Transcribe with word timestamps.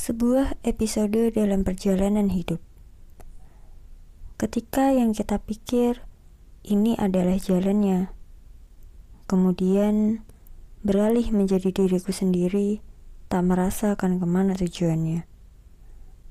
Sebuah 0.00 0.56
episode 0.64 1.28
dalam 1.36 1.60
perjalanan 1.60 2.32
hidup. 2.32 2.56
Ketika 4.40 4.96
yang 4.96 5.12
kita 5.12 5.36
pikir 5.36 6.00
ini 6.64 6.96
adalah 6.96 7.36
jalannya, 7.36 8.08
kemudian 9.28 10.24
beralih 10.80 11.28
menjadi 11.36 11.68
diriku 11.68 12.16
sendiri, 12.16 12.80
tak 13.28 13.44
merasa 13.44 13.92
akan 13.92 14.16
ke 14.16 14.24
mana 14.24 14.56
tujuannya. 14.56 15.28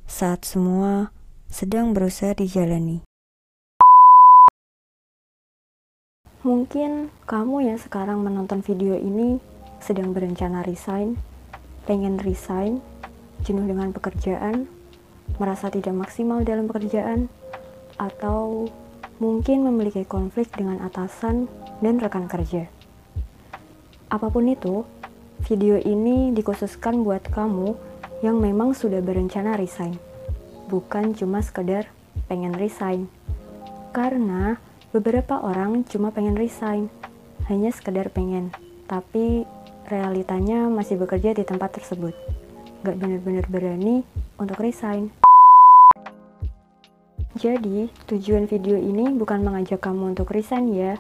Saat 0.10 0.50
semua 0.50 1.14
sedang 1.46 1.94
berusaha 1.94 2.34
dijalani. 2.34 3.06
Mungkin 6.42 7.14
kamu 7.30 7.70
yang 7.70 7.78
sekarang 7.78 8.26
menonton 8.26 8.66
video 8.66 8.98
ini 8.98 9.38
sedang 9.78 10.18
berencana 10.18 10.66
resign, 10.66 11.22
pengen 11.86 12.18
resign, 12.18 12.82
jenuh 13.43 13.66
dengan 13.66 13.96
pekerjaan, 13.96 14.68
merasa 15.38 15.71
tidak 15.71 15.96
maksimal 15.96 16.42
dalam 16.43 16.66
pekerjaan, 16.68 17.32
atau 18.00 18.68
mungkin 19.20 19.68
memiliki 19.68 20.07
konflik 20.07 20.50
dengan 20.56 20.79
atasan 20.84 21.52
dan 21.84 22.00
rekan 22.00 22.25
kerja. 22.32 22.71
Apa 24.10 24.32
pun 24.32 24.50
itu, 24.50 24.88
video 25.46 25.78
ini 25.78 26.34
dikhususkan 26.34 27.04
buat 27.06 27.28
kamu 27.29 27.75
yang 28.25 28.42
memang 28.42 28.75
sudah 28.75 29.00
berencana 29.00 29.56
resign, 29.56 29.96
bukan 30.68 31.14
cuma 31.15 31.40
sekedar 31.46 31.87
pengen 32.28 32.56
resign. 32.56 33.08
Karena 33.95 34.58
beberapa 34.92 35.40
orang 35.40 35.86
cuma 35.88 36.09
pengen 36.09 36.36
resign, 36.36 36.90
hanya 37.48 37.70
sekedar 37.72 38.09
pengen, 38.12 38.52
tapi 38.90 39.45
realitanya 39.90 40.70
masih 40.70 41.02
bekerja 41.02 41.34
di 41.34 41.42
tempat 41.42 41.81
tersebut 41.81 42.14
gak 42.83 42.95
bener-bener 42.95 43.45
berani 43.52 44.08
untuk 44.40 44.59
resign. 44.64 45.12
Jadi, 47.40 47.88
tujuan 48.09 48.50
video 48.50 48.76
ini 48.76 49.16
bukan 49.16 49.44
mengajak 49.44 49.80
kamu 49.80 50.12
untuk 50.16 50.31
resign 50.31 50.76
ya. 50.76 51.00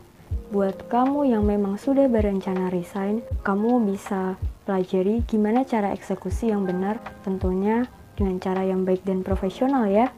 Buat 0.49 0.87
kamu 0.87 1.29
yang 1.29 1.43
memang 1.43 1.75
sudah 1.75 2.07
berencana 2.07 2.71
resign, 2.71 3.21
kamu 3.43 3.81
bisa 3.91 4.39
pelajari 4.63 5.25
gimana 5.25 5.65
cara 5.65 5.91
eksekusi 5.91 6.53
yang 6.53 6.63
benar, 6.63 7.01
tentunya 7.25 7.85
dengan 8.15 8.37
cara 8.39 8.61
yang 8.67 8.85
baik 8.85 9.03
dan 9.03 9.25
profesional 9.25 9.89
ya. 9.89 10.11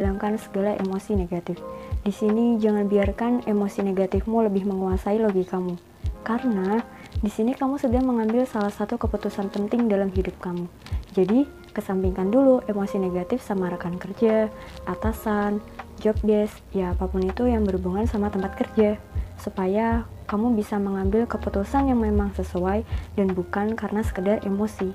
Hilangkan 0.00 0.34
segala 0.40 0.74
emosi 0.82 1.14
negatif. 1.14 1.62
Di 2.02 2.10
sini 2.10 2.58
jangan 2.58 2.90
biarkan 2.90 3.46
emosi 3.46 3.86
negatifmu 3.86 4.50
lebih 4.50 4.66
menguasai 4.66 5.22
logikamu. 5.22 5.78
Karena 6.26 6.82
di 7.22 7.30
sini 7.30 7.54
kamu 7.54 7.78
sedang 7.78 8.02
mengambil 8.02 8.42
salah 8.50 8.74
satu 8.74 8.98
keputusan 8.98 9.46
penting 9.54 9.86
dalam 9.86 10.10
hidup 10.10 10.34
kamu. 10.42 10.66
Jadi, 11.14 11.46
kesampingkan 11.70 12.34
dulu 12.34 12.66
emosi 12.66 12.98
negatif 12.98 13.38
sama 13.46 13.70
rekan 13.70 13.94
kerja, 13.94 14.50
atasan, 14.90 15.62
job 16.02 16.18
desk, 16.26 16.58
ya 16.74 16.90
apa 16.98 17.06
pun 17.06 17.22
itu 17.22 17.46
yang 17.46 17.62
berhubungan 17.62 18.10
sama 18.10 18.26
tempat 18.26 18.58
kerja. 18.58 18.98
Supaya 19.38 20.02
kamu 20.26 20.58
bisa 20.58 20.82
mengambil 20.82 21.30
keputusan 21.30 21.94
yang 21.94 22.02
memang 22.02 22.34
sesuai 22.34 22.82
dan 23.14 23.30
bukan 23.30 23.78
karena 23.78 24.02
sekedar 24.02 24.42
emosi. 24.42 24.90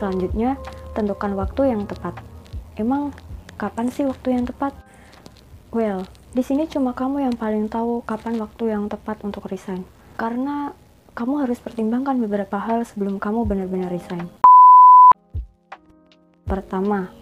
Selanjutnya, 0.00 0.56
tentukan 0.96 1.36
waktu 1.36 1.76
yang 1.76 1.84
tepat. 1.84 2.24
Emang 2.80 3.12
kapan 3.60 3.92
sih 3.92 4.08
waktu 4.08 4.32
yang 4.32 4.48
tepat? 4.48 4.72
Well, 5.76 6.08
di 6.32 6.40
sini 6.40 6.64
cuma 6.72 6.96
kamu 6.96 7.28
yang 7.28 7.36
paling 7.36 7.68
tahu 7.68 8.00
kapan 8.08 8.40
waktu 8.40 8.72
yang 8.72 8.88
tepat 8.88 9.20
untuk 9.28 9.44
resign. 9.52 9.84
Karena 10.16 10.72
kamu 11.20 11.44
harus 11.44 11.60
pertimbangkan 11.60 12.16
beberapa 12.16 12.56
hal 12.56 12.88
sebelum 12.88 13.20
kamu 13.20 13.44
benar-benar 13.44 13.92
resign. 13.92 14.24
Pertama, 16.48 17.12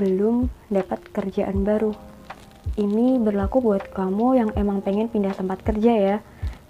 belum 0.00 0.48
dapat 0.72 1.12
kerjaan 1.12 1.60
baru. 1.60 1.92
Ini 2.80 3.20
berlaku 3.20 3.60
buat 3.60 3.92
kamu 3.92 4.26
yang 4.32 4.50
emang 4.56 4.80
pengen 4.80 5.12
pindah 5.12 5.36
tempat 5.36 5.60
kerja 5.60 5.92
ya. 5.92 6.16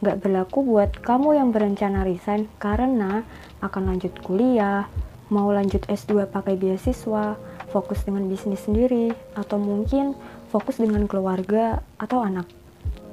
Nggak 0.02 0.18
berlaku 0.18 0.66
buat 0.66 0.98
kamu 0.98 1.38
yang 1.38 1.54
berencana 1.54 2.02
resign 2.02 2.50
karena 2.58 3.22
akan 3.62 3.94
lanjut 3.94 4.18
kuliah, 4.26 4.90
mau 5.30 5.54
lanjut 5.54 5.86
S2 5.86 6.26
pakai 6.26 6.58
beasiswa, 6.58 7.38
fokus 7.70 8.02
dengan 8.02 8.26
bisnis 8.26 8.66
sendiri, 8.66 9.14
atau 9.38 9.62
mungkin 9.62 10.18
fokus 10.50 10.82
dengan 10.82 11.06
keluarga 11.06 11.86
atau 12.02 12.18
anak. 12.18 12.57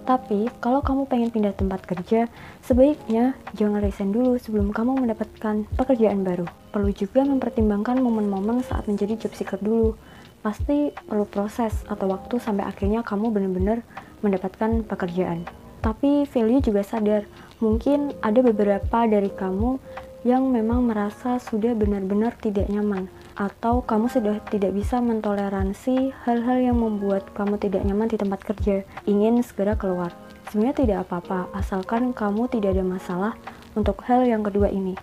Tapi, 0.05 0.53
kalau 0.61 0.85
kamu 0.85 1.09
pengen 1.09 1.33
pindah 1.33 1.57
tempat 1.57 1.81
kerja, 1.81 2.29
sebaiknya 2.61 3.33
jangan 3.57 3.81
resign 3.81 4.13
dulu 4.13 4.37
sebelum 4.37 4.69
kamu 4.69 5.01
mendapatkan 5.01 5.65
pekerjaan 5.73 6.21
baru. 6.21 6.45
Perlu 6.69 6.93
juga 6.93 7.25
mempertimbangkan 7.25 7.97
momen-momen 7.97 8.61
saat 8.61 8.85
menjadi 8.85 9.17
job 9.17 9.33
seeker 9.33 9.57
dulu. 9.57 9.97
Pasti 10.45 10.93
perlu 11.09 11.25
proses 11.25 11.81
atau 11.89 12.05
waktu 12.05 12.37
sampai 12.37 12.69
akhirnya 12.69 13.01
kamu 13.01 13.33
benar-benar 13.33 13.81
mendapatkan 14.21 14.85
pekerjaan. 14.85 15.41
Tapi 15.81 16.29
value 16.29 16.61
juga 16.61 16.85
sadar, 16.85 17.25
mungkin 17.57 18.13
ada 18.21 18.45
beberapa 18.45 19.09
dari 19.09 19.33
kamu 19.33 19.81
yang 20.25 20.49
memang 20.49 20.89
merasa 20.89 21.37
sudah 21.37 21.77
benar-benar 21.77 22.33
tidak 22.41 22.65
nyaman 22.65 23.05
atau 23.37 23.85
kamu 23.85 24.09
sudah 24.09 24.41
tidak 24.49 24.73
bisa 24.73 24.97
mentoleransi 24.97 26.17
hal-hal 26.25 26.57
yang 26.65 26.81
membuat 26.81 27.29
kamu 27.37 27.61
tidak 27.61 27.85
nyaman 27.85 28.09
di 28.09 28.17
tempat 28.17 28.41
kerja, 28.41 28.81
ingin 29.05 29.45
segera 29.45 29.77
keluar. 29.77 30.09
Sebenarnya 30.49 30.81
tidak 30.81 30.97
apa-apa, 31.05 31.53
asalkan 31.53 32.09
kamu 32.09 32.49
tidak 32.49 32.73
ada 32.73 32.81
masalah 32.81 33.33
untuk 33.77 34.01
hal 34.09 34.25
yang 34.25 34.41
kedua 34.41 34.73
ini. 34.73 34.97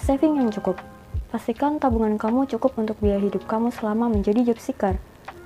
Saving 0.00 0.40
yang 0.40 0.48
cukup. 0.48 0.80
Pastikan 1.28 1.76
tabungan 1.76 2.16
kamu 2.16 2.48
cukup 2.56 2.80
untuk 2.80 2.96
biaya 3.04 3.20
hidup 3.20 3.44
kamu 3.44 3.68
selama 3.76 4.08
menjadi 4.08 4.40
job 4.40 4.56
seeker. 4.56 4.96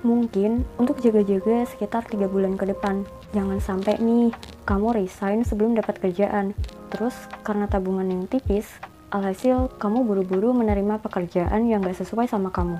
Mungkin 0.07 0.63
untuk 0.79 1.03
jaga-jaga 1.03 1.67
sekitar 1.67 2.07
3 2.07 2.31
bulan 2.31 2.55
ke 2.55 2.63
depan. 2.69 3.03
Jangan 3.35 3.59
sampai 3.59 3.99
nih, 3.99 4.31
kamu 4.63 5.03
resign 5.03 5.43
sebelum 5.43 5.75
dapat 5.75 5.99
kerjaan. 5.99 6.55
Terus, 6.93 7.13
karena 7.41 7.65
tabungan 7.65 8.05
yang 8.05 8.25
tipis, 8.29 8.67
Alhasil, 9.11 9.67
kamu 9.75 10.07
buru-buru 10.07 10.55
menerima 10.55 11.03
pekerjaan 11.03 11.67
yang 11.67 11.83
gak 11.83 11.99
sesuai 11.99 12.31
sama 12.31 12.47
kamu. 12.47 12.79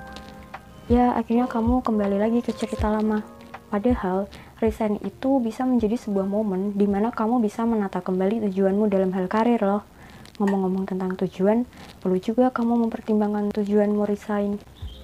Ya, 0.88 1.12
akhirnya 1.12 1.44
kamu 1.44 1.84
kembali 1.84 2.16
lagi 2.16 2.40
ke 2.40 2.56
cerita 2.56 2.88
lama. 2.88 3.20
Padahal, 3.68 4.32
resign 4.56 4.96
itu 5.04 5.44
bisa 5.44 5.68
menjadi 5.68 6.00
sebuah 6.00 6.24
momen 6.24 6.72
di 6.72 6.88
mana 6.88 7.12
kamu 7.12 7.36
bisa 7.44 7.68
menata 7.68 8.00
kembali 8.00 8.48
tujuanmu 8.48 8.88
dalam 8.88 9.12
hal 9.12 9.28
karir 9.28 9.60
loh. 9.60 9.84
Ngomong-ngomong 10.40 10.88
tentang 10.88 11.20
tujuan, 11.20 11.68
perlu 12.00 12.16
juga 12.16 12.48
kamu 12.48 12.88
mempertimbangkan 12.88 13.52
tujuanmu 13.52 14.08
resign. 14.08 14.56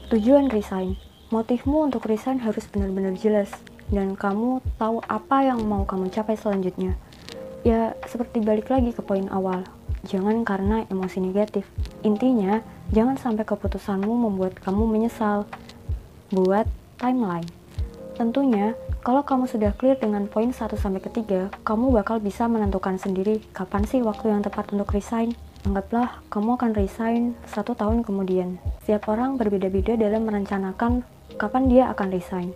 Tujuan 0.09 0.49
resign, 0.49 0.97
motifmu 1.28 1.93
untuk 1.93 2.09
resign 2.09 2.41
harus 2.41 2.65
benar-benar 2.72 3.12
jelas, 3.21 3.53
dan 3.93 4.16
kamu 4.16 4.65
tahu 4.81 5.05
apa 5.05 5.45
yang 5.45 5.60
mau 5.60 5.84
kamu 5.84 6.09
capai 6.09 6.41
selanjutnya. 6.41 6.97
Ya, 7.69 7.93
seperti 8.09 8.41
balik 8.41 8.72
lagi 8.72 8.97
ke 8.97 9.05
poin 9.05 9.28
awal, 9.28 9.69
jangan 10.06 10.47
karena 10.47 10.86
emosi 10.86 11.19
negatif. 11.19 11.66
Intinya, 12.06 12.62
jangan 12.94 13.19
sampai 13.19 13.42
keputusanmu 13.42 14.10
membuat 14.10 14.59
kamu 14.62 14.86
menyesal. 14.86 15.48
Buat 16.31 16.69
timeline. 17.00 17.48
Tentunya, 18.19 18.75
kalau 18.98 19.22
kamu 19.22 19.47
sudah 19.47 19.70
clear 19.78 19.94
dengan 19.94 20.26
poin 20.26 20.50
1 20.50 20.75
sampai 20.75 20.98
ketiga, 20.98 21.54
kamu 21.62 21.94
bakal 21.94 22.19
bisa 22.19 22.50
menentukan 22.50 22.98
sendiri 22.98 23.38
kapan 23.54 23.86
sih 23.86 24.03
waktu 24.03 24.34
yang 24.34 24.42
tepat 24.42 24.75
untuk 24.75 24.91
resign. 24.91 25.38
Anggaplah 25.62 26.20
kamu 26.26 26.59
akan 26.59 26.70
resign 26.75 27.22
satu 27.47 27.78
tahun 27.78 28.03
kemudian. 28.03 28.59
Setiap 28.82 29.09
orang 29.15 29.38
berbeda-beda 29.38 29.94
dalam 29.94 30.26
merencanakan 30.26 31.06
kapan 31.38 31.65
dia 31.70 31.84
akan 31.94 32.09
resign. 32.10 32.50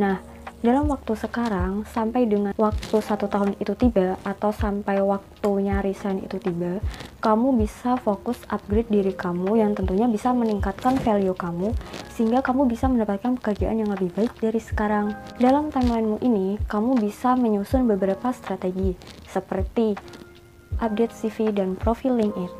Nah, 0.00 0.24
dalam 0.62 0.86
waktu 0.86 1.18
sekarang 1.18 1.82
sampai 1.90 2.30
dengan 2.30 2.54
waktu 2.54 3.02
satu 3.02 3.26
tahun 3.26 3.58
itu 3.58 3.74
tiba 3.74 4.14
atau 4.22 4.54
sampai 4.54 5.02
waktunya 5.02 5.82
resign 5.82 6.22
itu 6.22 6.38
tiba 6.38 6.78
kamu 7.18 7.58
bisa 7.58 7.98
fokus 7.98 8.38
upgrade 8.46 8.86
diri 8.86 9.10
kamu 9.10 9.58
yang 9.58 9.74
tentunya 9.74 10.06
bisa 10.06 10.30
meningkatkan 10.30 10.94
value 11.02 11.34
kamu 11.34 11.74
sehingga 12.14 12.46
kamu 12.46 12.70
bisa 12.70 12.86
mendapatkan 12.86 13.34
pekerjaan 13.42 13.82
yang 13.82 13.90
lebih 13.90 14.14
baik 14.14 14.36
dari 14.38 14.62
sekarang. 14.62 15.16
Dalam 15.42 15.74
timelinemu 15.74 16.18
ini 16.22 16.46
kamu 16.70 16.98
bisa 16.98 17.34
menyusun 17.34 17.88
beberapa 17.88 18.30
strategi 18.30 18.94
seperti 19.26 19.98
update 20.78 21.14
CV 21.14 21.50
dan 21.50 21.74
profil 21.74 22.18
LinkedIn. 22.18 22.50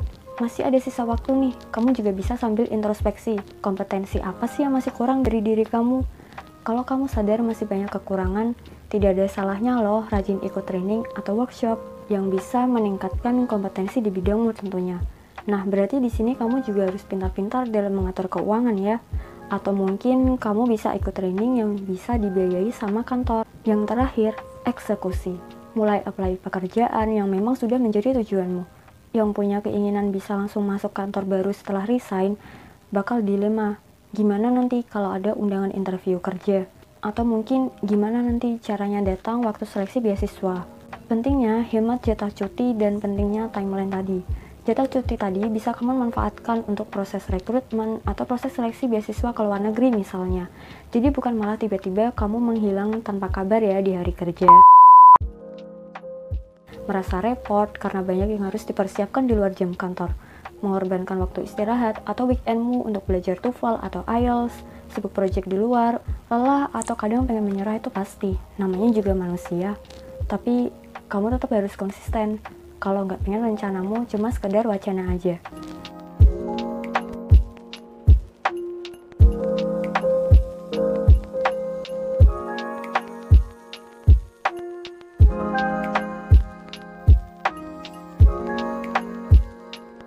Masih 0.41 0.65
ada 0.65 0.79
sisa 0.81 1.05
waktu 1.05 1.29
nih, 1.37 1.53
kamu 1.69 1.93
juga 1.93 2.09
bisa 2.09 2.33
sambil 2.33 2.65
introspeksi 2.65 3.37
kompetensi 3.61 4.17
apa 4.17 4.49
sih 4.49 4.65
yang 4.65 4.73
masih 4.73 4.89
kurang 4.89 5.21
dari 5.21 5.45
diri 5.45 5.61
kamu 5.61 6.22
kalau 6.63 6.87
kamu 6.87 7.11
sadar 7.11 7.43
masih 7.43 7.67
banyak 7.67 7.91
kekurangan, 7.91 8.55
tidak 8.87 9.19
ada 9.19 9.27
salahnya 9.27 9.83
loh 9.83 10.07
rajin 10.07 10.39
ikut 10.39 10.63
training 10.63 11.03
atau 11.11 11.35
workshop 11.35 11.75
yang 12.07 12.31
bisa 12.31 12.63
meningkatkan 12.63 13.43
kompetensi 13.51 13.99
di 13.99 14.07
bidangmu 14.07 14.55
tentunya. 14.55 15.03
Nah, 15.43 15.67
berarti 15.67 15.99
di 15.99 16.07
sini 16.07 16.39
kamu 16.39 16.63
juga 16.63 16.87
harus 16.87 17.03
pintar-pintar 17.03 17.67
dalam 17.67 17.99
mengatur 17.99 18.31
keuangan 18.31 18.79
ya. 18.79 19.03
Atau 19.51 19.75
mungkin 19.75 20.39
kamu 20.39 20.71
bisa 20.71 20.95
ikut 20.95 21.11
training 21.11 21.59
yang 21.59 21.75
bisa 21.75 22.15
dibiayai 22.15 22.71
sama 22.71 23.03
kantor. 23.03 23.43
Yang 23.67 23.81
terakhir, 23.91 24.31
eksekusi. 24.63 25.35
Mulai 25.75 25.99
apply 26.07 26.39
pekerjaan 26.39 27.11
yang 27.11 27.27
memang 27.27 27.59
sudah 27.59 27.75
menjadi 27.75 28.15
tujuanmu. 28.23 28.63
yang 29.13 29.29
punya 29.29 29.61
keinginan 29.61 30.09
bisa 30.09 30.33
langsung 30.33 30.65
masuk 30.65 30.89
kantor 30.89 31.29
baru 31.29 31.53
setelah 31.53 31.85
resign 31.85 32.33
bakal 32.89 33.21
dilema 33.21 33.77
gimana 34.13 34.53
nanti 34.53 34.85
kalau 34.85 35.09
ada 35.09 35.33
undangan 35.33 35.73
interview 35.73 36.21
kerja? 36.21 36.69
Atau 37.01 37.25
mungkin 37.25 37.73
gimana 37.81 38.21
nanti 38.21 38.61
caranya 38.61 39.01
datang 39.01 39.41
waktu 39.41 39.65
seleksi 39.65 40.05
beasiswa? 40.05 40.69
Pentingnya 41.09 41.65
hemat 41.65 42.05
jatah 42.05 42.29
cuti 42.29 42.77
dan 42.77 43.01
pentingnya 43.01 43.49
timeline 43.49 43.89
tadi. 43.89 44.21
Jatah 44.69 44.85
cuti 44.85 45.17
tadi 45.17 45.41
bisa 45.49 45.73
kamu 45.73 45.97
manfaatkan 46.07 46.61
untuk 46.69 46.93
proses 46.93 47.25
rekrutmen 47.25 48.05
atau 48.05 48.23
proses 48.29 48.53
seleksi 48.53 48.85
beasiswa 48.85 49.33
ke 49.33 49.41
luar 49.41 49.59
negeri 49.59 49.89
misalnya. 49.89 50.47
Jadi 50.93 51.09
bukan 51.09 51.33
malah 51.33 51.57
tiba-tiba 51.57 52.13
kamu 52.13 52.37
menghilang 52.37 53.01
tanpa 53.01 53.33
kabar 53.33 53.65
ya 53.65 53.81
di 53.81 53.97
hari 53.97 54.13
kerja. 54.13 54.47
Merasa 56.85 57.17
repot 57.17 57.73
karena 57.81 58.05
banyak 58.05 58.29
yang 58.37 58.45
harus 58.45 58.61
dipersiapkan 58.69 59.25
di 59.25 59.33
luar 59.33 59.57
jam 59.57 59.73
kantor 59.73 60.32
mengorbankan 60.63 61.19
waktu 61.19 61.43
istirahat 61.43 61.99
atau 62.07 62.25
weekendmu 62.25 62.87
untuk 62.87 63.03
belajar 63.03 63.35
TOEFL 63.37 63.83
atau 63.83 64.01
IELTS, 64.07 64.55
sibuk 64.95 65.11
project 65.11 65.51
di 65.51 65.59
luar, 65.59 65.99
lelah 66.31 66.71
atau 66.71 66.95
kadang 66.95 67.27
pengen 67.27 67.51
menyerah 67.51 67.77
itu 67.77 67.91
pasti. 67.91 68.39
Namanya 68.55 68.95
juga 68.95 69.11
manusia. 69.11 69.75
Tapi 70.25 70.71
kamu 71.11 71.35
tetap 71.35 71.51
harus 71.51 71.75
konsisten. 71.75 72.39
Kalau 72.79 73.03
nggak 73.03 73.27
pengen 73.27 73.43
rencanamu 73.43 74.07
cuma 74.07 74.31
sekedar 74.31 74.63
wacana 74.63 75.11
aja. 75.11 75.37